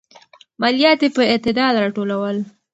ماليات 0.61 0.99
يې 1.03 1.09
په 1.15 1.23
اعتدال 1.31 1.73
راټولول. 1.83 2.37